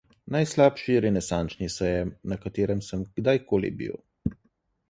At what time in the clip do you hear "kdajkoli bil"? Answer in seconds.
3.19-4.05